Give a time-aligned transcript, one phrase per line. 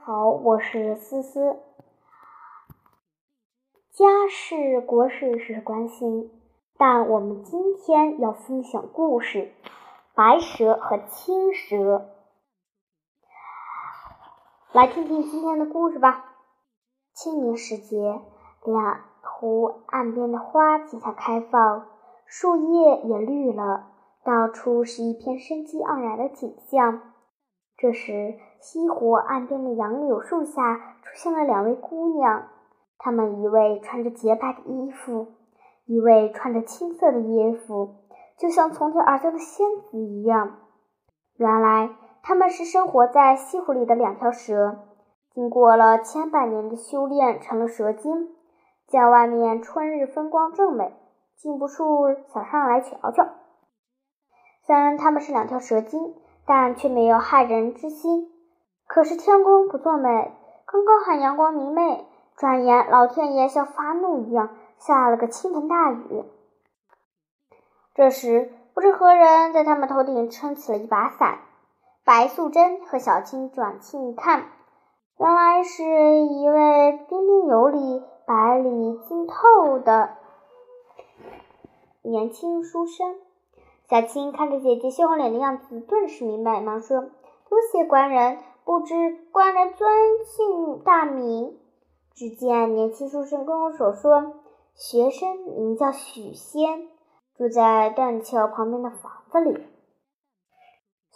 [0.00, 1.58] 好，我是思思。
[3.92, 6.30] 家事国事事关心，
[6.78, 9.52] 但我们今天要分享故事
[10.14, 11.76] 《白蛇和青蛇》。
[14.72, 16.24] 来听听今天的故事吧。
[17.12, 18.22] 清明时节，
[18.64, 21.86] 两湖岸边的花即将开放，
[22.24, 23.90] 树叶也绿了，
[24.24, 27.12] 到处是一片生机盎然的景象。
[27.76, 32.48] 这时，西湖岸边的杨柳树下出现了两位姑娘，
[32.98, 35.28] 她们一位穿着洁白的衣服，
[35.86, 37.96] 一位穿着青色的衣服，
[38.36, 40.56] 就像从天而降的仙子一样。
[41.36, 41.90] 原来，
[42.22, 44.78] 她们是生活在西湖里的两条蛇，
[45.32, 48.28] 经过了千百年的修炼，成了蛇精，
[48.86, 50.92] 在外面春日风光正美，
[51.36, 53.26] 禁不住想上来瞧瞧。
[54.66, 56.14] 虽然她们是两条蛇精。
[56.50, 58.26] 但却没有害人之心。
[58.88, 60.32] 可是天公不作美，
[60.66, 62.06] 刚刚还阳光明媚，
[62.36, 66.24] 转眼老天爷像发怒一样，下了个倾盆大雨。
[67.94, 71.40] 这时，不知何人在他们头顶撑起了一把伞。
[72.04, 74.44] 白素贞和小青转身一看，
[75.18, 80.16] 原来是一位彬彬有礼、白里晶透的
[82.00, 83.16] 年轻书生。
[83.90, 87.00] 小青看着姐姐羞红脸的样子，顿时明白，忙说
[87.50, 88.38] ：“多谢官人，
[88.68, 88.94] 不知
[89.32, 89.90] 官人尊
[90.26, 91.56] 姓大名？”
[92.14, 94.34] 只见年轻书生跟我所说
[94.76, 96.86] ：“学生名叫许仙，
[97.34, 99.58] 住在断桥旁边的房子里。”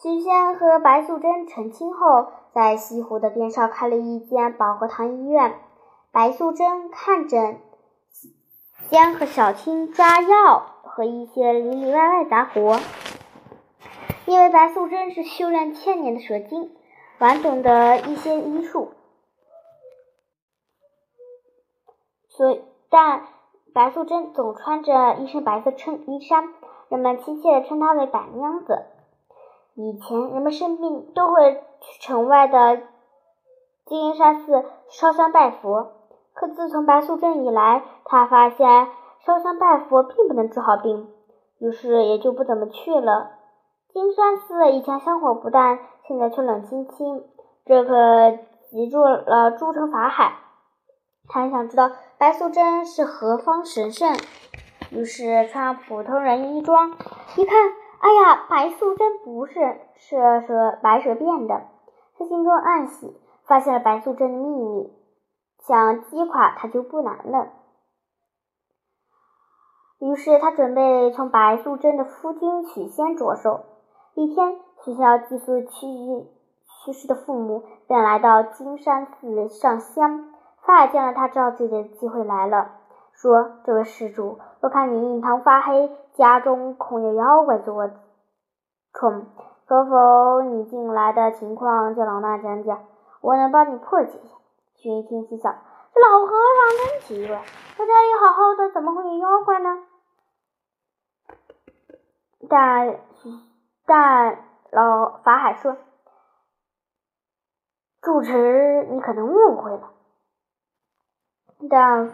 [0.00, 5.58] 许仙和白素贞成亲后，在西湖的边上开了一间保和堂医院。
[6.10, 7.58] 白素贞看诊，
[8.88, 10.68] 仙和小青抓药。
[10.84, 12.78] 和一些里里外外杂活，
[14.26, 16.70] 因为白素贞是修炼千年的蛇精，
[17.22, 18.90] 完整的一些医术，
[22.26, 23.28] 所以但
[23.72, 26.52] 白素贞总穿着一身白色衬衣衫，
[26.88, 28.86] 人们亲切地称她为白娘子。
[29.74, 32.82] 以前人们生病都会去城外的
[33.86, 35.92] 金山寺烧香拜佛，
[36.34, 38.88] 可自从白素贞以来，她发现。
[39.24, 41.08] 烧香拜佛并不能治好病，
[41.60, 43.30] 于是也就不怎么去了。
[43.92, 47.24] 金山寺以前香火不淡，现在却冷清清，
[47.64, 48.38] 这可
[48.70, 50.34] 急住了诸城法海。
[51.28, 54.14] 他想知道白素贞是何方神圣，
[54.90, 56.90] 于是穿普通人衣装，
[57.36, 57.56] 一看，
[58.00, 61.62] 哎呀，白素贞不是，是蛇白蛇变的。
[62.18, 64.92] 他心中暗喜，发现了白素贞的秘密，
[65.66, 67.52] 想击垮她就不难了。
[70.00, 73.60] 于是他准备从白素贞的夫君许仙着手。
[74.14, 75.68] 一天，学校寄宿去
[76.84, 80.32] 去世的父母，便来到金山寺上香。
[80.62, 82.70] 法海见了他，知道自己的机会来了，
[83.14, 87.90] 说：“这位施主，我看你印堂发黑，家中恐有妖怪作
[88.92, 89.26] 宠，
[89.66, 92.84] 可否你进来的情况叫老衲讲讲，
[93.20, 94.36] 我能帮你破解一下。”
[94.76, 95.52] 许仙一听，心想
[95.94, 97.42] ：“这老和尚真奇怪，
[97.76, 99.82] 他家里好好的，怎么会有妖怪呢？”
[102.48, 102.98] 但
[103.86, 104.38] 但
[104.72, 105.76] 老法海说
[108.00, 109.90] ：“主持，你可能误会了。”
[111.68, 112.10] 但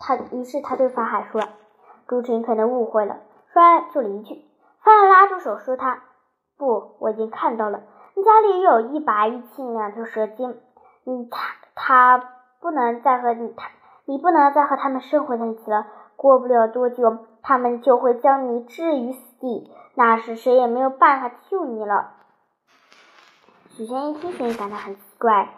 [0.00, 1.40] 他于是他对法海说
[2.08, 3.20] ：“主持，可能误会了。”
[3.54, 4.44] 说完就离去。
[4.82, 6.02] 法海拉住手说：“他
[6.58, 7.84] 不，我已经看到了，
[8.16, 10.60] 你家里有一白一青两条蛇精，
[11.04, 12.18] 你他他
[12.60, 13.70] 不能再和你他
[14.06, 15.86] 你不能再和他们生活在一起了。
[16.22, 22.12] 过不了多久，他们就会将你置于死地。”那时谁也没有办法救你了。
[23.70, 25.48] 许仙一听，心里感到很奇怪。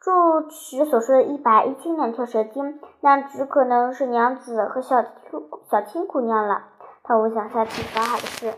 [0.00, 0.10] 住
[0.50, 5.10] 持所说的一白一青两条蛇精，那只可能是娘子和小青
[5.70, 6.64] 小青姑娘了。
[7.04, 8.54] 他不想再去法海的事，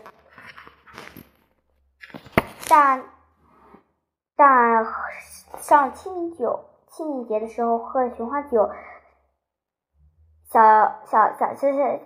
[2.67, 3.03] 但
[4.35, 4.85] 但
[5.59, 8.69] 上清明酒清明节的时候喝了雄黄酒，
[10.51, 10.61] 小
[11.05, 11.99] 小小小小。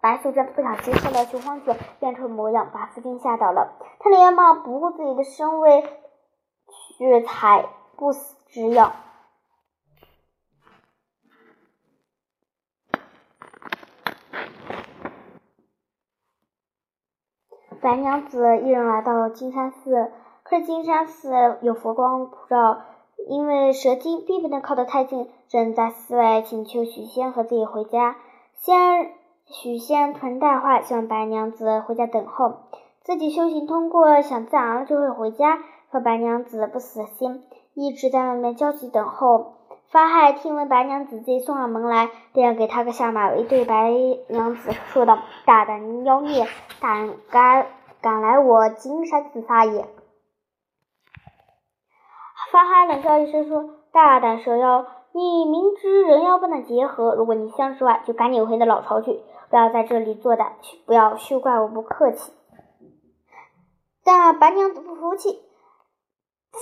[0.00, 3.76] 白素贞不小心喝了雄黄子，变成模样，把夫君吓到了。
[3.98, 5.82] 她连忙不顾自己的身位，
[6.96, 8.92] 去采不死之药。
[17.82, 20.12] 白娘子一人来到金山寺，
[20.44, 22.80] 可是金山寺有佛光普照，
[23.26, 28.16] 因为蛇精并不能靠得太近，正在寺外请求许仙和自己回家。
[28.54, 29.10] 仙。
[29.48, 32.54] 许仙传大话，希望白娘子回家等候，
[33.04, 35.60] 自己修行通过，想自然了就会回家。
[35.92, 37.44] 可白娘子不死心，
[37.74, 39.52] 一直在外面焦急等候。
[39.88, 43.92] 法海听闻白娘子自己送上门来，便给他个下马威，对白
[44.26, 46.48] 娘子说道：“大胆妖孽，
[46.80, 47.68] 胆敢
[48.00, 49.86] 敢来我金山寺撒野！”
[52.50, 59.20] 法海冷笑一声说：“大胆蛇妖，你明知人妖不能结合，如果你相识外，就赶紧回你的老巢去，
[59.50, 60.56] 不要在这里作胆，
[60.86, 62.32] 不要休怪我不客气。”
[64.04, 65.42] 但白娘子不服气，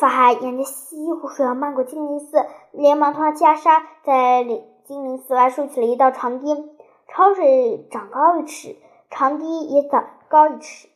[0.00, 4.42] 法海沿着西湖水要漫过金陵寺，连忙脱下袈裟，在
[4.84, 6.76] 金陵寺外竖起了一道长堤，
[7.08, 8.76] 潮水长高一尺，
[9.10, 10.88] 长堤也长高一尺。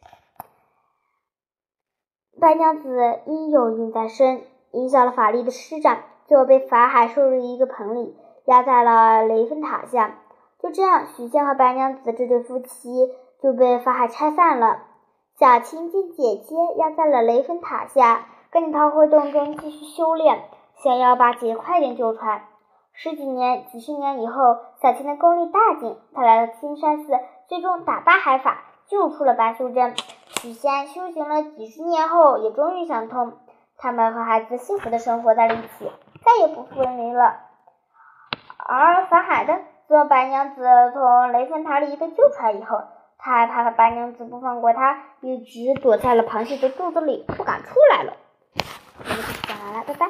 [2.40, 4.42] 白娘子因有孕在身。
[4.72, 10.18] 影响了法力的施展，最后被法海收入一个盆里，压在了雷峰塔下。
[10.60, 13.08] 就这样，许仙和白娘子这对夫妻
[13.40, 14.80] 就被法海拆散了。
[15.38, 20.42] 小青见姐姐压在了雷峰塔下，赶紧逃回洞中继续修炼，
[20.82, 22.48] 想要把姐姐快点救出来。
[22.92, 27.12] 十几年、几十年以后，小青的功力大进，她来到青山寺，
[27.46, 29.94] 最终打败海法，救出了白素贞。
[30.40, 33.34] 许仙修行了几十年后，也终于想通。
[33.78, 35.90] 他们和孩子幸福的生活在了一起，
[36.24, 37.36] 再也不分离了。
[38.58, 42.82] 而法海的，自白娘子从雷峰塔里被救出来以后，
[43.16, 48.14] 他害怕白娘子不放过他，一直躲在了螃蟹的肚子里，不敢出来了。
[48.98, 50.06] 我们就讲完了，拜拜。